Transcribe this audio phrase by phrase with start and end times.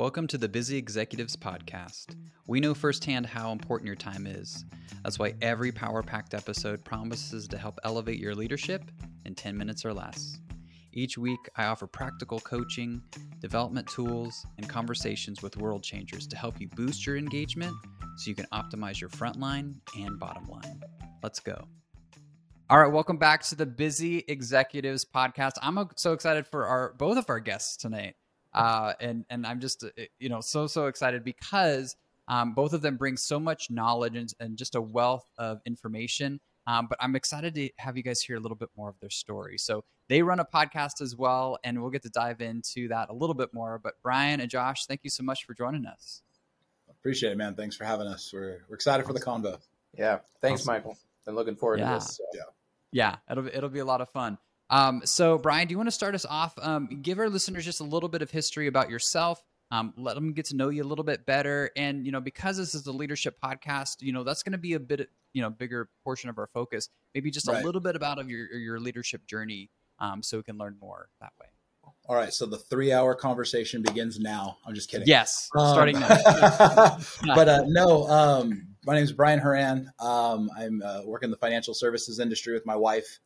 [0.00, 2.16] Welcome to the Busy Executives Podcast.
[2.46, 4.64] We know firsthand how important your time is.
[5.02, 8.82] That's why every power packed episode promises to help elevate your leadership
[9.26, 10.38] in 10 minutes or less.
[10.94, 13.02] Each week, I offer practical coaching,
[13.40, 17.74] development tools, and conversations with world changers to help you boost your engagement
[18.16, 20.80] so you can optimize your front line and bottom line.
[21.22, 21.68] Let's go.
[22.70, 25.58] All right, welcome back to the Busy Executives Podcast.
[25.60, 28.14] I'm so excited for our both of our guests tonight
[28.52, 29.88] uh, and and I'm just uh,
[30.18, 31.96] you know so so excited because
[32.28, 36.40] um, both of them bring so much knowledge and, and just a wealth of information.
[36.66, 39.10] Um, but I'm excited to have you guys hear a little bit more of their
[39.10, 39.58] story.
[39.58, 43.12] So they run a podcast as well, and we'll get to dive into that a
[43.12, 43.80] little bit more.
[43.82, 46.22] But Brian and Josh, thank you so much for joining us.
[46.88, 47.54] Appreciate it, man.
[47.54, 48.30] Thanks for having us.
[48.32, 49.58] We're we're excited for the convo.
[49.96, 50.74] Yeah, thanks, awesome.
[50.74, 50.98] Michael.
[51.24, 51.88] Been looking forward yeah.
[51.88, 52.16] to this.
[52.16, 52.24] So.
[52.34, 52.42] Yeah,
[52.92, 54.38] yeah, it'll it'll be a lot of fun.
[54.70, 56.54] Um, so, Brian, do you want to start us off?
[56.62, 59.42] Um, give our listeners just a little bit of history about yourself.
[59.72, 61.70] Um, let them get to know you a little bit better.
[61.76, 64.74] And you know, because this is a leadership podcast, you know that's going to be
[64.74, 66.88] a bit, you know, bigger portion of our focus.
[67.14, 67.62] Maybe just right.
[67.62, 71.08] a little bit about of your your leadership journey, um, so we can learn more
[71.20, 71.46] that way.
[72.06, 74.58] All right, so the three-hour conversation begins now.
[74.66, 75.06] I'm just kidding.
[75.06, 76.08] Yes, um, starting now.
[77.34, 79.90] but uh, no, um, my name is Brian Horan.
[80.00, 83.20] Um, I'm uh, working in the financial services industry with my wife.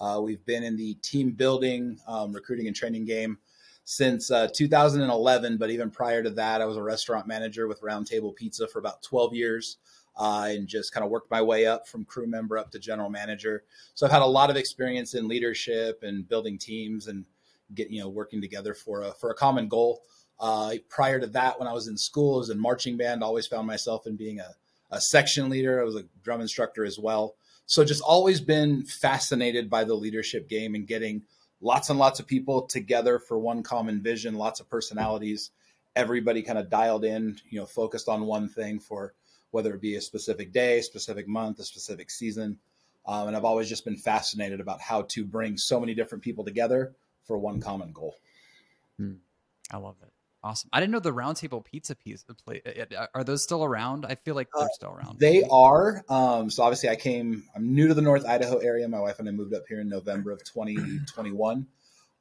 [0.00, 3.38] Uh, we've been in the team building, um, recruiting, and training game
[3.84, 5.56] since uh, 2011.
[5.56, 9.02] But even prior to that, I was a restaurant manager with Roundtable Pizza for about
[9.02, 9.78] 12 years.
[10.18, 13.10] Uh, and just kind of worked my way up from crew member up to general
[13.10, 13.64] manager.
[13.92, 17.26] So I've had a lot of experience in leadership and building teams and
[17.74, 20.02] get you know working together for a for a common goal.
[20.38, 23.22] Uh, prior to that, when I was in school, I was in marching band.
[23.22, 24.54] Always found myself in being a,
[24.90, 25.80] a section leader.
[25.80, 27.36] I was a drum instructor as well.
[27.66, 31.22] So just always been fascinated by the leadership game and getting
[31.60, 35.50] lots and lots of people together for one common vision, lots of personalities,
[35.96, 39.14] everybody kind of dialed in, you know, focused on one thing for
[39.50, 42.58] whether it be a specific day, specific month, a specific season.
[43.06, 46.44] Um, and I've always just been fascinated about how to bring so many different people
[46.44, 46.94] together
[47.24, 48.16] for one common goal.
[48.98, 49.14] Hmm.
[49.72, 50.10] I love it.
[50.46, 50.70] Awesome.
[50.72, 52.24] I didn't know the Roundtable Pizza piece.
[53.16, 54.06] Are those still around?
[54.06, 55.18] I feel like they're uh, still around.
[55.18, 56.04] They are.
[56.08, 57.42] Um, so obviously, I came.
[57.56, 58.86] I'm new to the North Idaho area.
[58.86, 61.66] My wife and I moved up here in November of 2021.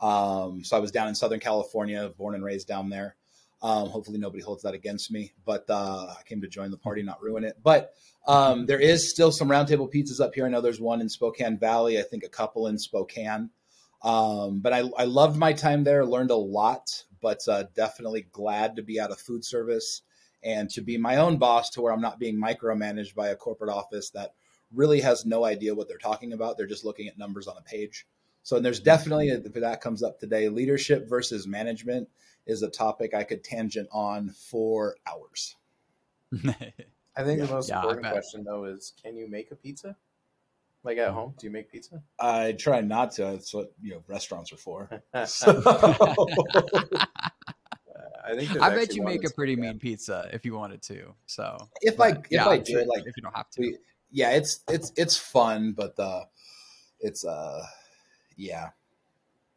[0.00, 3.14] Um, so I was down in Southern California, born and raised down there.
[3.60, 5.34] Um, hopefully, nobody holds that against me.
[5.44, 7.58] But uh, I came to join the party, not ruin it.
[7.62, 7.92] But
[8.26, 10.46] um, there is still some Roundtable pizzas up here.
[10.46, 11.98] I know there's one in Spokane Valley.
[11.98, 13.50] I think a couple in Spokane.
[14.02, 16.06] Um, but I, I loved my time there.
[16.06, 20.02] Learned a lot but uh, definitely glad to be out of food service
[20.42, 23.70] and to be my own boss to where I'm not being micromanaged by a corporate
[23.70, 24.34] office that
[24.74, 26.58] really has no idea what they're talking about.
[26.58, 28.06] They're just looking at numbers on a page.
[28.42, 32.10] So, and there's definitely, if that comes up today, leadership versus management
[32.44, 35.56] is a topic I could tangent on for hours.
[37.16, 37.46] I think yeah.
[37.46, 39.96] the most yeah, important question, though, is can you make a pizza?
[40.84, 42.02] Like at home, do you make pizza?
[42.20, 43.22] I try not to.
[43.22, 44.90] That's what you know restaurants are for.
[45.26, 45.62] So.
[48.26, 51.14] I think I bet you make a pretty mean pizza if you wanted to.
[51.26, 53.76] So if but, I if yeah, I did like if you don't have to, we,
[54.10, 56.24] yeah, it's it's it's fun, but uh,
[57.00, 57.62] it's uh,
[58.36, 58.70] yeah,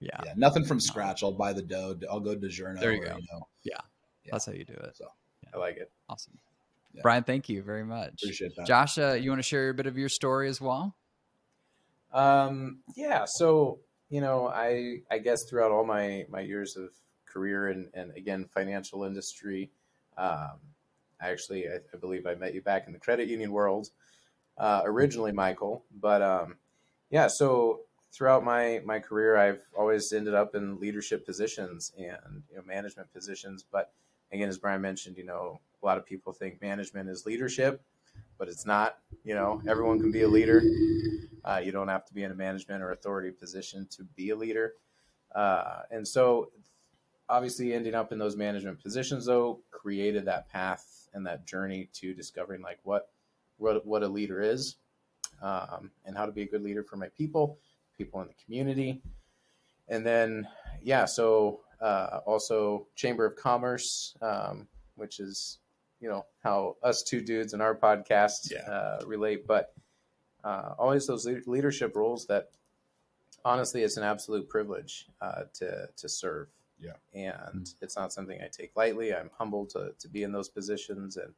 [0.00, 1.22] yeah, yeah, nothing from scratch.
[1.22, 1.98] I'll buy the dough.
[2.10, 2.80] I'll go DiGiorno.
[2.80, 3.16] There you go.
[3.16, 3.46] You know.
[3.62, 3.76] yeah.
[4.24, 4.96] yeah, that's how you do it.
[4.96, 5.06] So
[5.44, 5.50] yeah.
[5.54, 5.92] I like it.
[6.08, 6.34] Awesome.
[7.02, 8.22] Brian, thank you very much.
[8.22, 8.66] Appreciate that.
[8.66, 10.96] Josh, uh, you want to share a bit of your story as well?
[12.12, 13.24] Um, yeah.
[13.26, 13.80] So
[14.10, 16.90] you know, I I guess throughout all my my years of
[17.26, 19.70] career and and again financial industry,
[20.16, 20.58] um,
[21.20, 23.90] I actually I, I, believe I met you back in the credit union world
[24.56, 25.84] uh, originally, Michael.
[26.00, 26.56] But um,
[27.10, 27.80] yeah, so
[28.12, 33.12] throughout my my career, I've always ended up in leadership positions and you know management
[33.12, 33.64] positions.
[33.70, 33.92] But
[34.32, 37.82] again, as Brian mentioned, you know, a lot of people think management is leadership
[38.38, 38.98] but it's not.
[39.24, 40.62] You know, everyone can be a leader.
[41.44, 44.36] Uh, you don't have to be in a management or authority position to be a
[44.36, 44.74] leader.
[45.34, 46.50] Uh, and so,
[47.28, 52.14] obviously, ending up in those management positions, though, created that path and that journey to
[52.14, 53.10] discovering like what
[53.58, 54.76] what, what a leader is,
[55.42, 57.58] um, and how to be a good leader for my people,
[57.96, 59.02] people in the community,
[59.88, 60.46] and then
[60.82, 65.58] yeah, so uh, also Chamber of Commerce, um, which is
[66.00, 68.70] you know how us two dudes in our podcast yeah.
[68.70, 69.74] uh, relate, but
[70.44, 72.50] uh, always those leadership roles that
[73.44, 76.48] honestly it's an absolute privilege uh, to to serve.
[76.80, 77.84] Yeah, and mm-hmm.
[77.84, 79.12] it's not something I take lightly.
[79.14, 81.34] I'm humbled to to be in those positions, and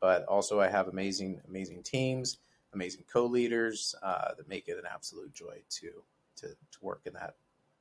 [0.00, 2.38] but also I have amazing amazing teams,
[2.72, 5.90] amazing co-leaders uh, that make it an absolute joy to
[6.36, 7.34] to to work in that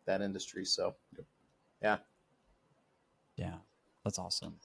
[0.06, 0.66] that industry.
[0.66, 1.26] So, yep.
[1.82, 1.98] yeah,
[3.38, 3.56] yeah.
[4.04, 4.56] That's awesome.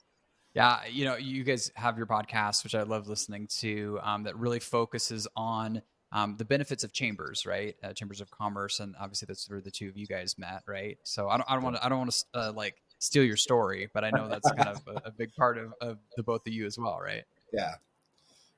[0.53, 4.35] Yeah, you know, you guys have your podcast, which I love listening to, um, that
[4.35, 5.81] really focuses on
[6.11, 7.75] um, the benefits of chambers, right?
[7.83, 10.97] Uh, chambers of commerce, and obviously that's where the two of you guys met, right?
[11.03, 13.37] So I don't, I don't want to, I don't want to uh, like steal your
[13.37, 16.45] story, but I know that's kind of a, a, big part of, of the both
[16.47, 17.23] of you as well, right?
[17.53, 17.75] Yeah.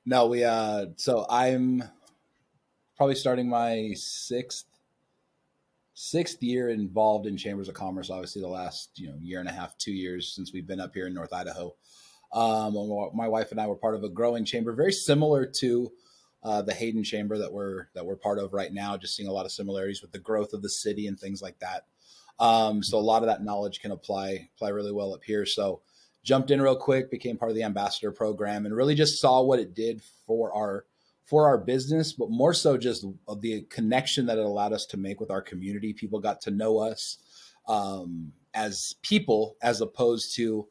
[0.04, 0.44] No, we.
[0.44, 1.84] uh So I'm
[2.96, 4.66] probably starting my sixth
[6.02, 8.10] sixth year involved in chambers of commerce.
[8.10, 10.92] Obviously, the last you know year and a half, two years since we've been up
[10.94, 11.74] here in North Idaho.
[12.32, 12.74] Um,
[13.14, 15.92] my wife and I were part of a growing chamber, very similar to
[16.42, 18.96] uh, the Hayden Chamber that we're that we're part of right now.
[18.96, 21.58] Just seeing a lot of similarities with the growth of the city and things like
[21.60, 21.86] that.
[22.40, 25.46] Um, so a lot of that knowledge can apply apply really well up here.
[25.46, 25.82] So
[26.24, 29.60] jumped in real quick, became part of the ambassador program, and really just saw what
[29.60, 30.84] it did for our
[31.24, 33.06] for our business, but more so just
[33.40, 35.92] the connection that it allowed us to make with our community.
[35.92, 37.18] People got to know us
[37.68, 40.66] um, as people, as opposed to,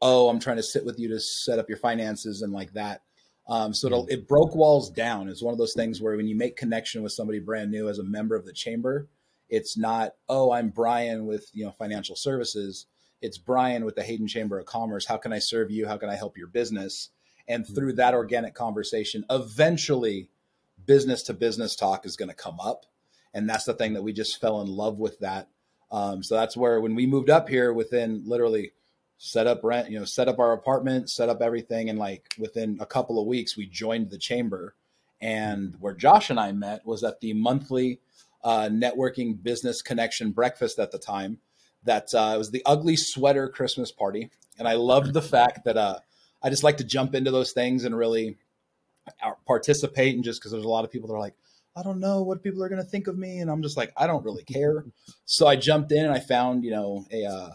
[0.00, 3.02] oh, I'm trying to sit with you to set up your finances and like that.
[3.48, 4.10] Um, so mm-hmm.
[4.10, 5.28] it broke walls down.
[5.28, 7.98] It's one of those things where when you make connection with somebody brand new as
[7.98, 9.08] a member of the chamber,
[9.48, 12.86] it's not, oh, I'm Brian with you know financial services.
[13.22, 15.06] It's Brian with the Hayden Chamber of Commerce.
[15.06, 15.86] How can I serve you?
[15.86, 17.10] How can I help your business?
[17.48, 17.74] And mm-hmm.
[17.74, 20.28] through that organic conversation, eventually
[20.84, 22.86] business to business talk is going to come up.
[23.34, 25.48] And that's the thing that we just fell in love with that.
[25.90, 28.72] Um, so that's where when we moved up here within literally
[29.18, 31.88] set up rent, you know, set up our apartment, set up everything.
[31.88, 34.74] And like within a couple of weeks, we joined the chamber.
[35.20, 38.00] And where Josh and I met was at the monthly
[38.44, 41.38] uh, networking business connection breakfast at the time.
[41.84, 44.30] That uh, it was the ugly sweater Christmas party.
[44.58, 46.00] And I loved the fact that uh,
[46.46, 48.38] I just like to jump into those things and really
[49.20, 50.14] uh, participate.
[50.14, 51.34] And just because there's a lot of people that are like,
[51.74, 53.40] I don't know what people are going to think of me.
[53.40, 54.84] And I'm just like, I don't really care.
[55.24, 57.50] So I jumped in and I found, you know, a, uh,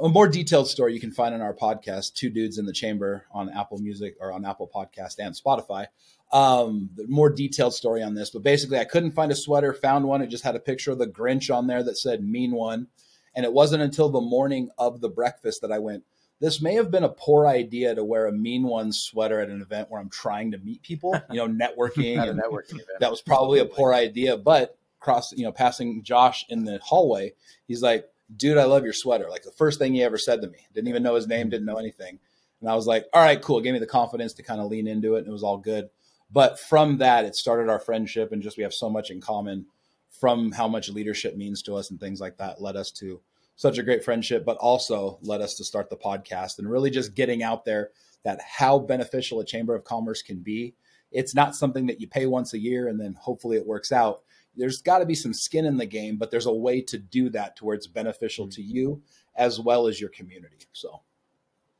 [0.00, 3.26] a more detailed story you can find on our podcast, Two Dudes in the Chamber
[3.32, 5.86] on Apple Music or on Apple Podcast and Spotify.
[6.32, 10.04] Um, the more detailed story on this, but basically, I couldn't find a sweater, found
[10.04, 10.22] one.
[10.22, 12.86] It just had a picture of the Grinch on there that said "Mean One,"
[13.34, 16.04] and it wasn't until the morning of the breakfast that I went.
[16.40, 19.62] This may have been a poor idea to wear a Mean One sweater at an
[19.62, 22.20] event where I'm trying to meet people, you know, networking.
[22.20, 23.00] and networking event.
[23.00, 27.32] That was probably a poor idea, but cross, you know, passing Josh in the hallway,
[27.68, 29.28] he's like, dude, I love your sweater.
[29.28, 30.58] Like the first thing he ever said to me.
[30.74, 32.18] Didn't even know his name, didn't know anything.
[32.60, 33.58] And I was like, all right, cool.
[33.58, 35.58] It gave me the confidence to kind of lean into it and it was all
[35.58, 35.90] good.
[36.32, 39.66] But from that, it started our friendship and just we have so much in common
[40.10, 43.20] from how much leadership means to us and things like that led us to
[43.56, 47.14] such a great friendship, but also led us to start the podcast and really just
[47.14, 47.90] getting out there
[48.24, 50.74] that how beneficial a chamber of commerce can be.
[51.12, 54.22] It's not something that you pay once a year and then hopefully it works out
[54.56, 57.28] there's got to be some skin in the game, but there's a way to do
[57.30, 59.02] that to where it's beneficial to you
[59.36, 60.58] as well as your community.
[60.72, 61.02] So,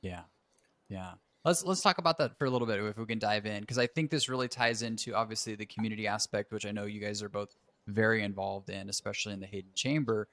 [0.02, 0.22] yeah,
[0.88, 1.12] yeah.
[1.44, 3.78] Let's let's talk about that for a little bit if we can dive in because
[3.78, 7.22] I think this really ties into obviously the community aspect, which I know you guys
[7.22, 7.54] are both
[7.86, 10.28] very involved in, especially in the Hayden Chamber,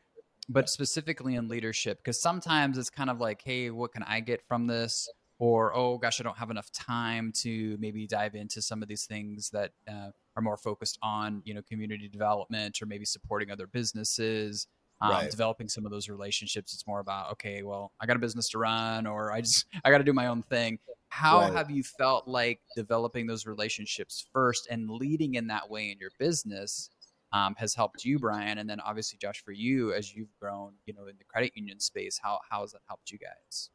[0.49, 4.41] but specifically in leadership because sometimes it's kind of like, hey, what can I get
[4.47, 5.09] from this?
[5.39, 9.05] Or oh gosh, I don't have enough time to maybe dive into some of these
[9.05, 13.67] things that uh, are more focused on you know community development or maybe supporting other
[13.67, 14.67] businesses
[15.01, 15.31] um, right.
[15.31, 18.57] developing some of those relationships it's more about okay well i got a business to
[18.57, 20.79] run or i just i got to do my own thing
[21.09, 21.53] how right.
[21.53, 26.11] have you felt like developing those relationships first and leading in that way in your
[26.19, 26.89] business
[27.33, 30.93] um, has helped you brian and then obviously josh for you as you've grown you
[30.93, 33.69] know in the credit union space how, how has that helped you guys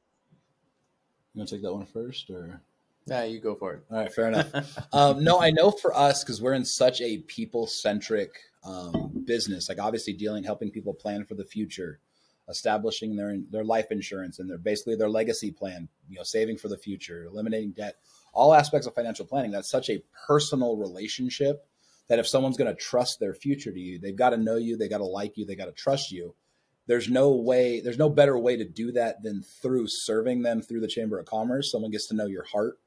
[1.35, 2.61] you want to take that one first or
[3.07, 3.85] yeah, you go for it.
[3.91, 4.53] All right, fair enough.
[4.93, 8.33] um, no, I know for us because we're in such a people centric
[8.65, 9.69] um, business.
[9.69, 12.01] Like obviously dealing, helping people plan for the future,
[12.49, 15.89] establishing their their life insurance and their basically their legacy plan.
[16.09, 17.97] You know, saving for the future, eliminating debt,
[18.33, 19.53] all aspects of financial planning.
[19.53, 21.65] That's such a personal relationship
[22.09, 24.77] that if someone's going to trust their future to you, they've got to know you,
[24.77, 26.35] they got to like you, they got to trust you.
[26.87, 30.81] There's no way, there's no better way to do that than through serving them through
[30.81, 31.73] the Chamber of Commerce.
[31.73, 32.79] Someone gets to know your heart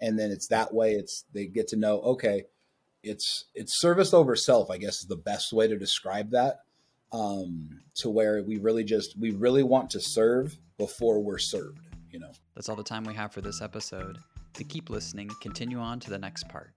[0.00, 2.44] and then it's that way it's they get to know okay
[3.02, 6.60] it's it's service over self i guess is the best way to describe that
[7.12, 12.18] um to where we really just we really want to serve before we're served you
[12.18, 14.18] know that's all the time we have for this episode
[14.52, 16.72] to keep listening continue on to the next part